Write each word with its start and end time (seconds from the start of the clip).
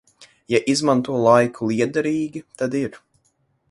Ja 0.53 0.61
izmanto 0.73 1.19
laiku 1.27 1.71
lietderīgi, 1.73 2.45
tad 2.63 2.83
ir. 2.85 3.03